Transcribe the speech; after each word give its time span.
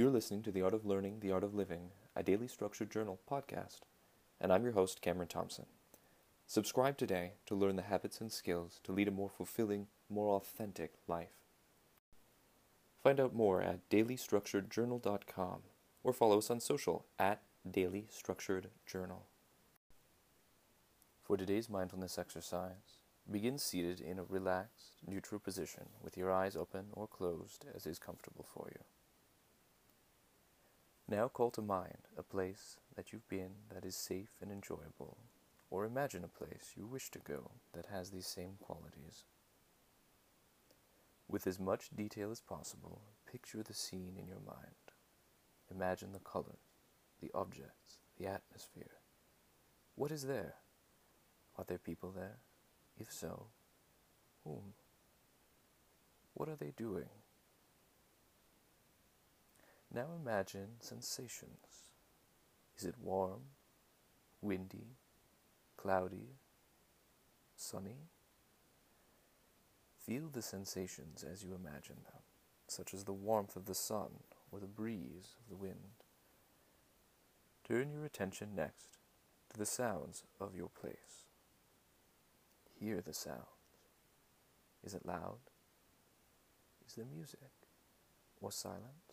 You're 0.00 0.08
listening 0.08 0.42
to 0.44 0.50
The 0.50 0.62
Art 0.62 0.72
of 0.72 0.86
Learning, 0.86 1.20
The 1.20 1.30
Art 1.30 1.44
of 1.44 1.54
Living, 1.54 1.90
a 2.16 2.22
daily 2.22 2.48
structured 2.48 2.90
journal 2.90 3.20
podcast, 3.30 3.80
and 4.40 4.50
I'm 4.50 4.62
your 4.62 4.72
host, 4.72 5.02
Cameron 5.02 5.28
Thompson. 5.28 5.66
Subscribe 6.46 6.96
today 6.96 7.32
to 7.44 7.54
learn 7.54 7.76
the 7.76 7.82
habits 7.82 8.18
and 8.18 8.32
skills 8.32 8.80
to 8.84 8.92
lead 8.92 9.08
a 9.08 9.10
more 9.10 9.28
fulfilling, 9.28 9.88
more 10.08 10.36
authentic 10.36 10.94
life. 11.06 11.44
Find 13.02 13.20
out 13.20 13.34
more 13.34 13.60
at 13.60 13.90
dailystructuredjournal.com 13.90 15.58
or 16.02 16.12
follow 16.14 16.38
us 16.38 16.50
on 16.50 16.60
social 16.60 17.04
at 17.18 17.42
Daily 17.70 18.06
Structured 18.08 18.70
Journal. 18.86 19.26
For 21.22 21.36
today's 21.36 21.68
mindfulness 21.68 22.16
exercise, 22.16 23.02
begin 23.30 23.58
seated 23.58 24.00
in 24.00 24.18
a 24.18 24.24
relaxed, 24.24 24.92
neutral 25.06 25.40
position 25.40 25.90
with 26.02 26.16
your 26.16 26.32
eyes 26.32 26.56
open 26.56 26.86
or 26.94 27.06
closed 27.06 27.66
as 27.74 27.84
is 27.86 27.98
comfortable 27.98 28.46
for 28.50 28.70
you. 28.72 28.82
Now 31.10 31.26
call 31.26 31.50
to 31.52 31.60
mind 31.60 32.06
a 32.16 32.22
place 32.22 32.78
that 32.94 33.12
you've 33.12 33.28
been 33.28 33.50
that 33.74 33.84
is 33.84 33.96
safe 33.96 34.36
and 34.40 34.52
enjoyable, 34.52 35.18
or 35.68 35.84
imagine 35.84 36.22
a 36.22 36.28
place 36.28 36.74
you 36.76 36.86
wish 36.86 37.10
to 37.10 37.18
go 37.18 37.50
that 37.72 37.86
has 37.86 38.10
these 38.10 38.28
same 38.28 38.54
qualities. 38.60 39.24
With 41.28 41.48
as 41.48 41.58
much 41.58 41.90
detail 41.96 42.30
as 42.30 42.40
possible, 42.40 43.02
picture 43.30 43.64
the 43.64 43.74
scene 43.74 44.14
in 44.16 44.28
your 44.28 44.38
mind. 44.46 44.76
Imagine 45.68 46.12
the 46.12 46.20
colors, 46.20 46.78
the 47.20 47.32
objects, 47.34 47.98
the 48.16 48.28
atmosphere. 48.28 49.00
What 49.96 50.12
is 50.12 50.22
there? 50.22 50.54
Are 51.58 51.64
there 51.66 51.78
people 51.78 52.12
there? 52.12 52.38
If 52.96 53.12
so, 53.12 53.46
whom? 54.44 54.74
What 56.34 56.48
are 56.48 56.56
they 56.56 56.72
doing? 56.76 57.08
Now 60.00 60.06
imagine 60.18 60.68
sensations. 60.80 61.90
Is 62.78 62.86
it 62.86 62.94
warm, 63.02 63.42
windy, 64.40 64.96
cloudy, 65.76 66.38
sunny? 67.54 68.08
Feel 69.98 70.30
the 70.32 70.40
sensations 70.40 71.22
as 71.22 71.44
you 71.44 71.50
imagine 71.54 71.98
them, 72.04 72.22
such 72.66 72.94
as 72.94 73.04
the 73.04 73.12
warmth 73.12 73.56
of 73.56 73.66
the 73.66 73.74
sun 73.74 74.08
or 74.50 74.58
the 74.58 74.66
breeze 74.66 75.36
of 75.38 75.50
the 75.50 75.62
wind. 75.62 76.06
Turn 77.68 77.90
your 77.92 78.06
attention 78.06 78.54
next 78.56 78.96
to 79.52 79.58
the 79.58 79.66
sounds 79.66 80.24
of 80.40 80.56
your 80.56 80.70
place. 80.70 81.26
Hear 82.72 83.02
the 83.02 83.12
sounds. 83.12 83.76
Is 84.82 84.94
it 84.94 85.04
loud? 85.04 85.40
Is 86.88 86.94
there 86.94 87.04
music 87.04 87.50
or 88.40 88.50
silence? 88.50 89.09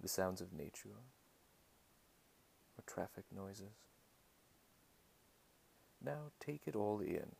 The 0.00 0.08
sounds 0.08 0.40
of 0.40 0.52
nature 0.52 1.00
or 2.78 2.84
traffic 2.86 3.24
noises? 3.34 3.74
Now 6.04 6.30
take 6.38 6.62
it 6.66 6.76
all 6.76 7.00
in. 7.00 7.32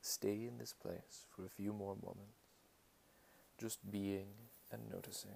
Stay 0.00 0.46
in 0.46 0.58
this 0.58 0.72
place 0.72 1.26
for 1.30 1.44
a 1.44 1.50
few 1.50 1.72
more 1.72 1.94
moments, 1.94 2.40
just 3.58 3.78
being 3.88 4.28
and 4.72 4.90
noticing. 4.90 5.30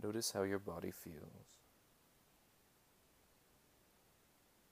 Notice 0.00 0.30
how 0.30 0.42
your 0.42 0.60
body 0.60 0.92
feels. 0.92 1.58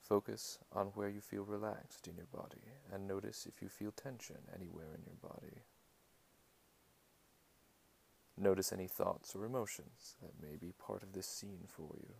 Focus 0.01 0.59
on 0.71 0.85
where 0.95 1.09
you 1.09 1.19
feel 1.19 1.43
relaxed 1.43 2.07
in 2.07 2.15
your 2.15 2.27
body 2.27 2.61
and 2.93 3.05
notice 3.05 3.45
if 3.45 3.61
you 3.61 3.67
feel 3.67 3.91
tension 3.91 4.37
anywhere 4.55 4.93
in 4.95 5.03
your 5.05 5.17
body. 5.21 5.63
Notice 8.39 8.71
any 8.71 8.87
thoughts 8.87 9.35
or 9.35 9.45
emotions 9.45 10.15
that 10.21 10.39
may 10.41 10.57
be 10.57 10.71
part 10.71 11.01
of 11.01 11.13
this 11.13 11.27
scene 11.27 11.65
for 11.67 11.89
you. 11.97 12.13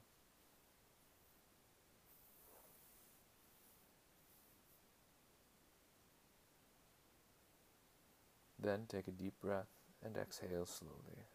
Then 8.59 8.85
take 8.89 9.07
a 9.07 9.11
deep 9.11 9.39
breath 9.39 9.69
and 10.03 10.17
exhale 10.17 10.65
slowly. 10.65 11.27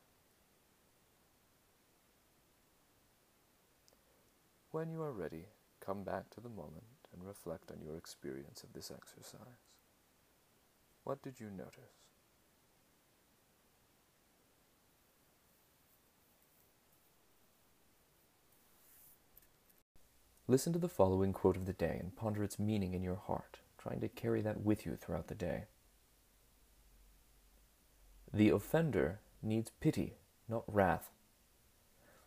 When 4.73 4.91
you 4.91 5.03
are 5.03 5.13
ready, 5.13 5.47
come 5.81 6.03
back 6.03 6.31
to 6.31 6.41
the 6.41 6.49
moment 6.49 6.83
and 7.13 7.25
reflect 7.25 7.71
on 7.71 7.81
your 7.81 7.97
experience 7.97 8.65
of 8.65 8.73
this 8.73 8.91
exercise. 8.91 9.39
What 11.05 11.23
did 11.23 11.39
you 11.39 11.51
notice? 11.51 12.02
Listen 20.53 20.75
to 20.75 20.79
the 20.79 20.87
following 20.87 21.33
quote 21.33 21.57
of 21.57 21.65
the 21.65 21.73
day 21.73 21.97
and 21.99 22.15
ponder 22.15 22.45
its 22.45 22.59
meaning 22.59 22.93
in 22.93 23.03
your 23.03 23.17
heart, 23.17 23.61
trying 23.79 24.01
to 24.03 24.09
carry 24.09 24.43
that 24.43 24.61
with 24.61 24.85
you 24.85 24.97
throughout 24.97 25.29
the 25.29 25.35
day. 25.35 25.63
The 28.35 28.51
offender 28.51 29.21
needs 29.43 29.71
pity, 29.81 30.19
not 30.47 30.65
wrath. 30.67 31.09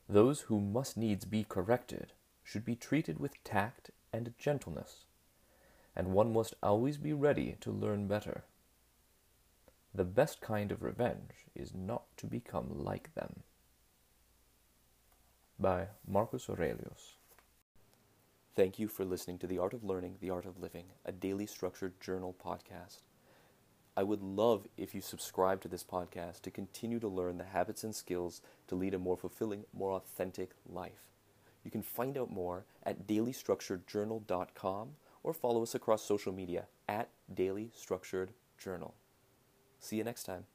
Those 0.10 0.42
who 0.42 0.60
must 0.60 0.98
needs 0.98 1.24
be 1.24 1.44
corrected 1.44 2.14
should 2.44 2.66
be 2.66 2.76
treated 2.76 3.20
with 3.20 3.44
tact 3.44 3.92
and 4.12 4.34
gentleness, 4.40 5.06
and 5.96 6.08
one 6.08 6.34
must 6.34 6.56
always 6.64 6.98
be 6.98 7.14
ready 7.14 7.58
to 7.62 7.72
learn 7.72 8.08
better. 8.08 8.44
The 9.94 10.04
best 10.04 10.42
kind 10.42 10.72
of 10.72 10.82
revenge 10.82 11.46
is 11.54 11.76
not 11.76 12.06
to 12.18 12.26
become 12.26 12.84
like 12.84 13.14
them. 13.14 13.44
By 15.60 15.90
Marcus 16.08 16.50
Aurelius. 16.50 17.18
Thank 18.56 18.80
you 18.80 18.88
for 18.88 19.04
listening 19.04 19.38
to 19.40 19.48
The 19.48 19.58
Art 19.58 19.74
of 19.74 19.84
Learning, 19.84 20.16
The 20.22 20.30
Art 20.30 20.46
of 20.46 20.62
Living, 20.62 20.86
a 21.04 21.12
daily 21.12 21.46
structured 21.46 22.00
journal 22.00 22.34
podcast. 22.42 23.00
I 23.98 24.04
would 24.04 24.22
love 24.22 24.66
if 24.78 24.96
you 24.96 25.02
subscribe 25.02 25.60
to 25.62 25.68
this 25.68 25.84
podcast 25.84 26.40
to 26.44 26.52
continue 26.52 26.98
to 27.02 27.08
learn 27.10 27.38
the 27.38 27.44
habits 27.44 27.84
and 27.84 27.94
skills 27.94 28.42
to 28.68 28.76
lead 28.76 28.94
a 28.94 28.98
more 28.98 29.18
fulfilling, 29.18 29.66
more 29.74 29.92
authentic 29.92 30.52
life. 30.66 31.04
You 31.66 31.72
can 31.72 31.82
find 31.82 32.18
out 32.18 32.32
more 32.32 32.64
at 32.84 33.06
dailystructuredjournal.com 33.06 34.90
or 35.22 35.34
follow 35.34 35.62
us 35.62 35.76
across 35.76 36.06
social 36.06 36.32
media 36.32 36.68
at 36.88 37.10
Daily 37.34 37.72
Structured 37.76 38.32
Journal. 38.58 38.94
See 39.82 39.98
you 39.98 40.06
next 40.06 40.24
time. 40.24 40.46